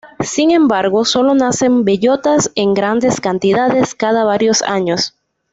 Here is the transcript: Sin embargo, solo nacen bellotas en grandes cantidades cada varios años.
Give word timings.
Sin 0.23 0.49
embargo, 0.49 1.05
solo 1.05 1.35
nacen 1.35 1.85
bellotas 1.85 2.49
en 2.55 2.73
grandes 2.73 3.21
cantidades 3.21 3.93
cada 3.93 4.23
varios 4.23 4.63
años. 4.63 5.13